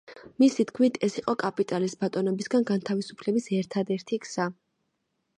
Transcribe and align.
მისი 0.43 0.63
თქმით, 0.69 0.95
ეს 1.07 1.17
იყო 1.21 1.33
„კაპიტალის 1.43 1.93
ბატონობისგან 2.03 2.65
განთავისუფლების 2.69 3.49
ერთადერთი 3.59 4.19
გზა“. 4.25 4.49